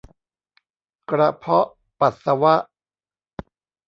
[1.09, 1.67] กระเพาะ
[1.99, 2.55] ปัสสาวะ